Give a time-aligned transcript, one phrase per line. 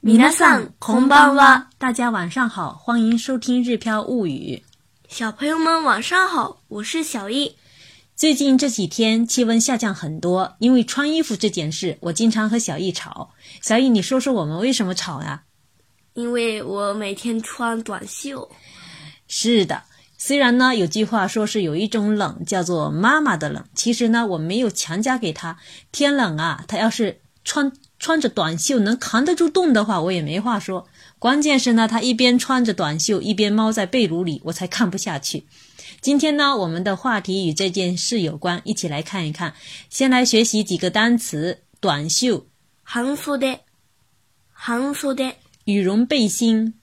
[0.00, 4.62] 米娜桑孔巴娃，大家晚上好，欢迎收听《日飘物语》。
[5.12, 7.56] 小朋友们晚上好，我是小易。
[8.14, 13.30] 最近这几天气温下降很多，因为穿衣服这件事，我经常和小易吵。
[13.60, 15.42] 小易，你说说我们为什么吵呀？
[16.14, 18.48] 因为我每天穿短袖。
[19.26, 19.82] 是的，
[20.16, 25.58] 虽然呢有句话说是有一种冷叫做妈妈的冷，其实呢我没有强加给他。
[25.90, 27.72] 天冷啊，他要是穿。
[27.98, 30.86] 穿着短袖能扛得住冻的话，我也没话说。
[31.18, 35.46] 关键是呢，他一边穿着短袖，一边猫在被褥里，我才看不下去。
[36.00, 39.54] 今天呢，我们的话题与这件事有关，一起来看一看。
[39.90, 42.46] 先来学习几个单词：短袖、
[42.84, 43.58] 汗衫的、
[44.52, 45.34] 汗衫的、
[45.64, 46.74] 羽绒背心、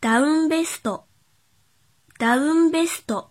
[0.00, 1.00] down vest、
[2.18, 3.28] down vest、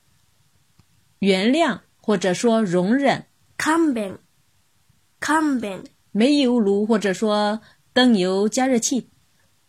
[1.19, 3.25] 原谅或者说容忍、
[3.57, 6.00] c o m e b a 便。
[6.13, 7.61] 煤油炉，或者说
[7.93, 9.01] 灯油加热器；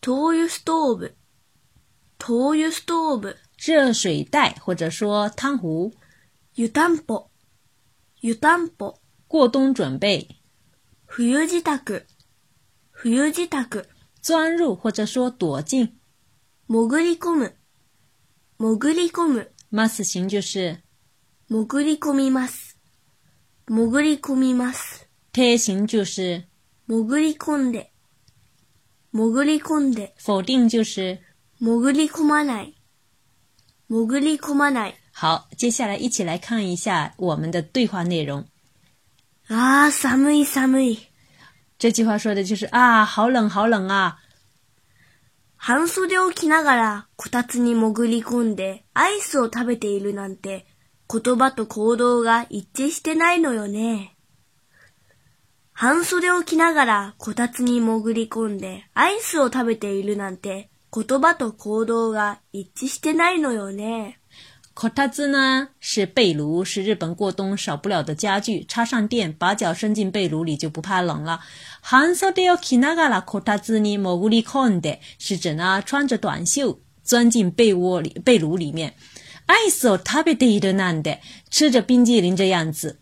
[0.00, 1.12] 灯油 stove，
[2.18, 3.36] 灯油 stove。
[3.64, 5.92] 热水袋，或者说汤壶；
[6.56, 6.68] 湯
[7.06, 7.28] ポ，
[8.20, 10.26] 湯保，过冬准备；
[11.06, 11.78] 冬事託，
[13.04, 13.84] 冬事託。
[14.20, 15.86] 钻入，或者说躲进；
[16.66, 17.52] 潜り込む，
[18.58, 19.48] 潜り込む。
[19.70, 20.82] ま s 型就是
[21.48, 22.74] 潜り込みます，
[23.68, 25.11] 潜り込みます。
[25.32, 26.44] 贴行就是
[26.86, 27.90] 潜り込んで、
[29.14, 30.14] 潜り込んで。
[30.18, 31.20] 否定就是
[31.58, 32.74] 潜り込まない、
[33.88, 34.94] 潜り込まない。
[35.14, 38.44] 好，接下来一起来看一下我们的对话内容。
[39.48, 40.98] あー、寒い寒い。
[41.78, 44.18] 这句话说的就是ー、好冷好冷啊。
[45.56, 50.66] 半袖を着ながらこたつに潜り込んでアイスを食べているなんて
[51.08, 54.11] 言葉と行動が一致してないのよね。
[55.74, 64.20] 半袖を着ながらこたつに潜り込んでアイスを食べているなんて言葉と行動が一致してないのよね。
[64.74, 68.64] こたつ呢是被炉，是日本过冬少不了的家具。
[68.68, 71.40] 插上电，把脚伸进被炉里就不怕冷了。
[71.82, 78.94] 半袖を着ながらこたつに潜り込んで，是指呢穿着短袖钻进被窝里、被炉里面。
[79.46, 81.18] アイスを食べているなんて，
[81.50, 83.01] 吃着冰激凌这样子。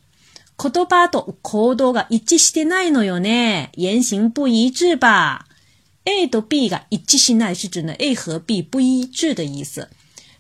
[0.62, 3.71] 言葉と行動が一致してないのよね。
[3.76, 5.47] 言行不一致吧。
[6.04, 9.88] A と B が一致しない是指呢 A 和 B 不一致的意思。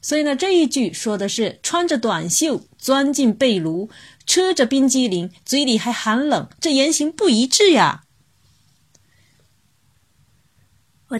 [0.02, 3.88] 所以呢，这一句说的是穿着短袖钻进被炉，
[4.26, 8.02] 吃着冰激凌，嘴里还寒冷，这言行不一致呀。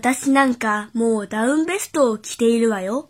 [0.03, 3.10] 私なんかもうダウンベストを着ているわよ。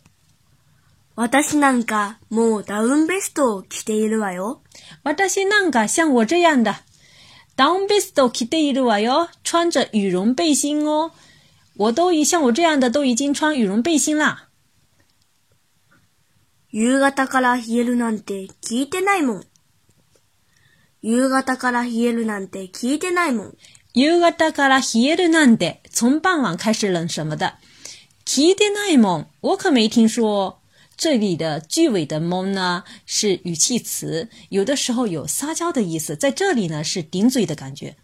[1.20, 4.62] 私なんかもうダウンベストを着ているわよ。
[5.04, 6.72] 私なんか像我这样的。
[7.58, 9.28] ダウンベストを着ているわよ。
[9.44, 11.10] 穿着羽绒背心哦。
[11.76, 14.48] 我都已像我这样的都已经穿羽绒背心啦。
[16.72, 19.44] 夕方から冷えるなんて聞いてないもん。
[21.02, 23.54] 夕方から冷えるなんて聞いてないもん。
[23.92, 27.52] 夕方から冷えるなんて、从傍晚开始冷什么的。
[28.24, 29.26] 聞いてないもん。
[29.42, 30.59] 我可没听说。
[31.00, 37.96] 这里的句尾的“么”呢是语气词，有的时候有撒娇的意思，在这里呢是顶嘴的感觉。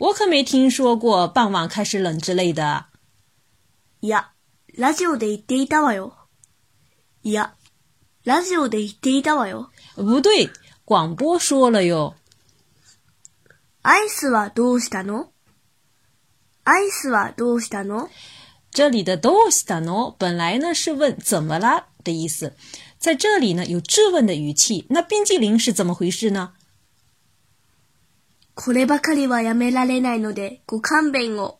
[0.00, 2.84] 我可没听说过傍晚开始冷之类的。
[4.00, 4.32] 呀，
[4.76, 6.12] ラジオで言っていたわよ。
[7.22, 9.70] いラジオで言っていたわよ。
[9.96, 10.50] 不对，
[10.84, 12.14] 广播说了哟。
[13.80, 15.28] アイスはどうしたの？
[16.64, 18.10] アイスはどうしたの？
[18.70, 21.93] 这里的“どうしたの”本来呢是问怎么了。
[22.04, 22.52] 的意思，
[22.98, 24.86] 在这里呢有质问的语气。
[24.90, 26.52] 那冰激凌是怎么回事呢？
[28.54, 31.56] こればかりはやめられないので、ご勘弁を。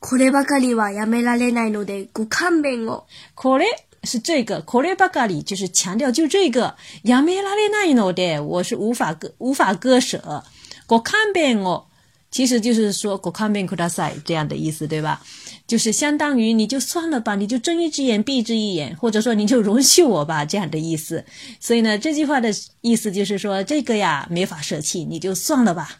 [0.00, 3.04] こればかりはやめられないので、ご勘弁を。
[3.34, 3.66] これ，
[4.04, 4.62] 是这个。
[4.62, 6.74] こればかり就是强调，就这个。
[7.04, 10.42] やめられないので，我是无法割，无法割舍。
[10.88, 11.91] ご勘弁を。
[12.32, 15.20] 其实就是说“过看病过大塞”这样的意思，对吧？
[15.66, 21.24] 就是相当于你就算了吧，你就睁一只眼闭一只眼，或者说你就容许我吧这样的意思。
[21.60, 25.98] 所以呢，这句话的意思就是说这个呀没法舍弃，你就算了吧。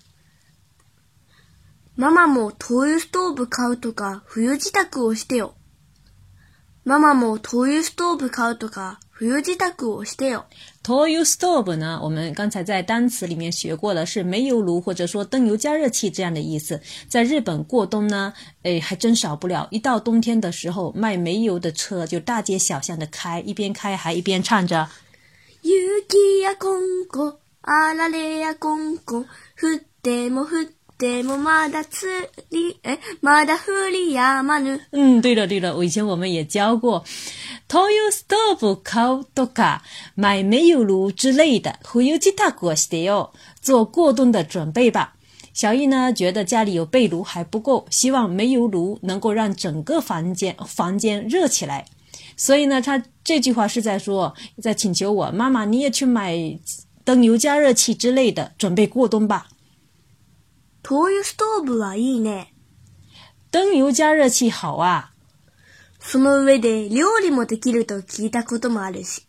[1.94, 5.52] ママも冬用ストーブ買うとか、冬自宅をしてよ。
[6.84, 9.01] ママも冬用ストーブ買うとか。
[9.14, 10.46] 富士タをしてよ。
[10.82, 12.00] 煤油 s t o v 呢？
[12.02, 16.80] 我们刚才在单词里面学过了，是煤油炉或者说灯油加热器这样的意思。
[17.08, 18.32] 在日本过冬呢，
[18.62, 24.88] 诶，还真少不了一到冬天的时候，卖煤油的车就大街小巷的开，一边开还一边唱着。
[34.92, 37.02] 嗯，对了对了，我以前我们也教过
[37.66, 39.78] ，To you stop coldoka，
[40.14, 45.14] 买煤油炉之类的，Who you 其他过 s t y l 做过冬的准备吧。
[45.52, 51.84] 小易呢觉得家里有被炉还不够，希望煤油炉能够让整个房间房间热起来，
[52.36, 54.32] 所以呢，他这句话是在说，
[54.62, 56.36] 在请求我妈妈，你也去买
[57.04, 59.48] 灯油加热器之类的，准备过冬吧。
[60.84, 62.52] 灯油ストーブはいいね。
[63.52, 65.12] 灯油加熱器好啊。
[66.00, 69.28] その上で料理もできると聞いたこともあるし。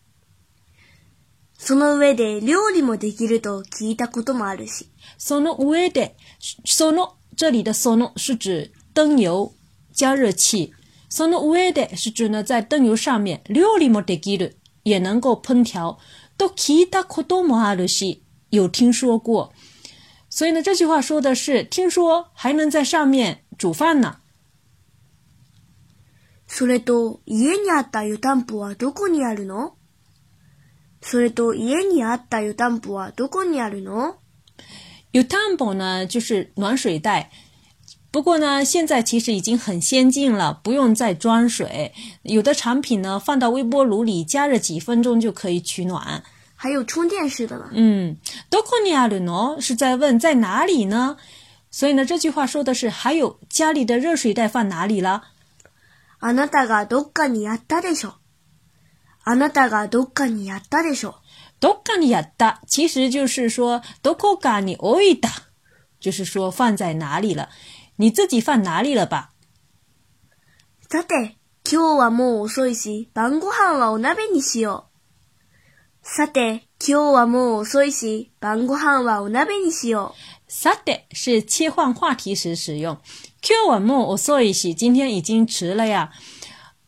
[1.56, 4.90] その上で料理もできると聞いたこともあるし。
[5.20, 6.16] その上で、
[6.66, 9.52] その、这里的その是指灯油、
[9.96, 10.74] 加热器。
[11.08, 16.00] その上で是指呢在灯油上面料理もできる、也能够烹调。
[16.36, 19.54] 都聞いたこともあるし、有听说过。
[20.36, 24.18] 所以呢，这句话说的是，听说还能在上面煮饭呢。
[26.50, 29.76] それと家にあった湯ぽはどこにあるの？
[31.04, 34.16] それと家にあった湯ぽはどこにあるの？
[35.14, 37.28] 湯壺呢，就是暖水袋。
[38.10, 41.94] 不过呢，现在其实已经很先进了，不用再装水。
[42.24, 46.24] 有的产品呢，放到微波炉里加热几分钟就可以取暖。
[46.64, 47.70] 还有充电式的了。
[47.74, 48.16] 嗯，
[48.50, 49.60] どこにあったの？
[49.60, 51.18] 是在问在哪里呢？
[51.70, 55.24] 所以呢，这句话说的是还有家里的热水袋放哪里了。
[56.22, 58.14] あなたがどこにあったでしょう。
[59.26, 61.14] あなたがどこにあったでしょう。
[61.60, 62.62] どこにあった？
[62.66, 65.32] 其实就是说どこがに置いてた，
[66.00, 67.50] 就是说放在哪里了。
[67.98, 69.34] 你自己放哪里了吧？
[70.90, 74.93] さて、今日はもう遅いし、晩ご飯はお鍋にしよう。
[76.06, 80.44] さて、今日はもう遅いし、晩ご飯はお鍋にしよう。
[80.52, 83.00] さて是切换话题时使用。
[83.42, 86.12] 今日はもう遅いし，今天已经迟了呀。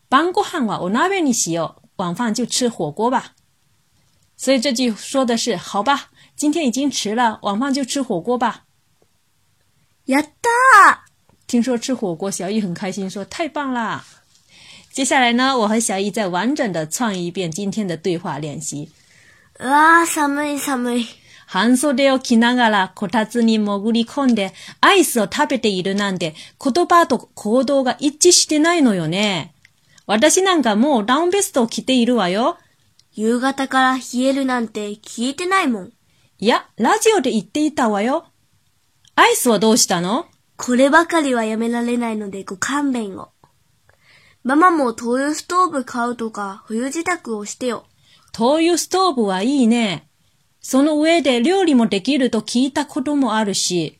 [0.09, 3.33] 晩ご飯はお鍋にしよう，晚饭就吃火锅吧。
[4.37, 8.65] 所以这句说的是，好吧，今天已经迟了，晚饭就吃火锅吧。
[10.07, 10.99] やった！
[11.47, 14.03] 听说吃火锅，小伊很开心，说太棒啦。
[14.91, 18.89] 接下来呢，我和小伊再完整的创一遍今天的对话练习。
[19.59, 21.05] うわー、寒い寒い。
[21.47, 29.53] 半袖を着ながらこたつに潜り込んでアイスを食べているなんて言葉と行動が一致してないのよね。
[30.07, 32.57] 私なんかもうダウンベストを着ているわよ。
[33.13, 35.91] 夕方から冷えるなんて聞いてないもん。
[36.39, 38.25] いや、ラジオで言っていたわよ。
[39.15, 40.25] アイスはどうしたの
[40.57, 43.29] こればかりはやめられないのでご勘弁を。
[44.43, 47.85] ママも灯油ストーブ買うとか冬支度をしてよ。
[48.37, 50.09] 灯油ストーブはいいね。
[50.59, 53.97] その上で料理もできると聞いたこともあるし。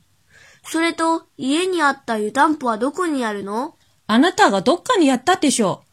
[0.66, 3.78] それと、家にあった湯たんぽはどこにあるの
[4.08, 5.84] あなたがどっかにやったでしょ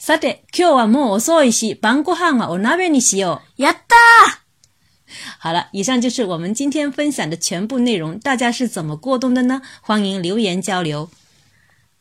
[0.00, 0.02] う。
[0.02, 3.62] さて、今日はもう遅いし、晩ご飯はお鍋にしよう。
[3.62, 8.18] やったー好了，以上就是我们今天分享的全部内容。
[8.20, 9.60] 大家是怎么过冬的呢？
[9.82, 11.10] 欢迎留言交流。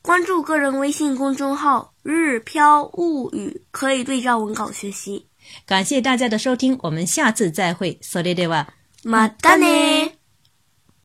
[0.02, 5.26] 关注个人微信公众号“日飘物语”，可以对照文稿学习。
[5.66, 8.66] 感谢大家的收听，我们下次再会，solido
[9.06, 9.66] 嘛达呢。